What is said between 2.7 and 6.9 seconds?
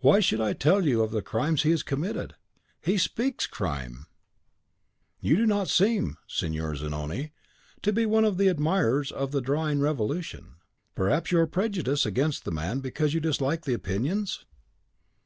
He SPEAKS crime!" "You do not seem, Signor